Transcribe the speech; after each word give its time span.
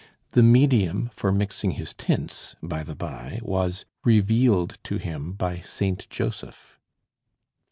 The 0.31 0.41
medium 0.41 1.11
for 1.13 1.31
mixing 1.31 1.73
his 1.73 1.93
tints, 1.93 2.55
by 2.63 2.81
the 2.81 2.95
by, 2.95 3.39
was 3.43 3.85
"revealed 4.03 4.79
to 4.85 4.97
him 4.97 5.33
by 5.33 5.59
Saint 5.59 6.09
Joseph." 6.09 6.79